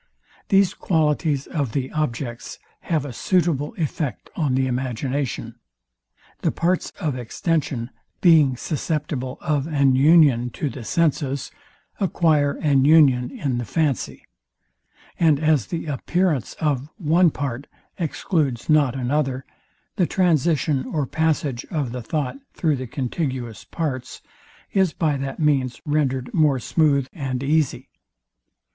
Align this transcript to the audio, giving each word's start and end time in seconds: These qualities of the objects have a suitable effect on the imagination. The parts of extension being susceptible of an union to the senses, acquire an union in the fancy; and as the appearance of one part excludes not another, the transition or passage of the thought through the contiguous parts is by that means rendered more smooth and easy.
These 0.49 0.73
qualities 0.73 1.45
of 1.45 1.73
the 1.73 1.91
objects 1.91 2.57
have 2.79 3.05
a 3.05 3.13
suitable 3.13 3.75
effect 3.77 4.31
on 4.35 4.55
the 4.55 4.65
imagination. 4.65 5.59
The 6.41 6.51
parts 6.51 6.89
of 6.99 7.15
extension 7.15 7.91
being 8.19 8.57
susceptible 8.57 9.37
of 9.41 9.67
an 9.67 9.93
union 9.95 10.49
to 10.57 10.71
the 10.71 10.83
senses, 10.83 11.51
acquire 11.99 12.53
an 12.53 12.83
union 12.83 13.29
in 13.29 13.59
the 13.59 13.63
fancy; 13.63 14.25
and 15.19 15.39
as 15.39 15.67
the 15.67 15.85
appearance 15.85 16.53
of 16.55 16.89
one 16.97 17.29
part 17.29 17.67
excludes 17.99 18.67
not 18.71 18.95
another, 18.95 19.45
the 19.97 20.07
transition 20.07 20.83
or 20.83 21.05
passage 21.05 21.63
of 21.69 21.91
the 21.91 22.01
thought 22.01 22.37
through 22.55 22.77
the 22.77 22.87
contiguous 22.87 23.65
parts 23.65 24.23
is 24.73 24.93
by 24.93 25.15
that 25.17 25.39
means 25.39 25.79
rendered 25.85 26.33
more 26.33 26.57
smooth 26.59 27.07
and 27.13 27.43
easy. 27.43 27.87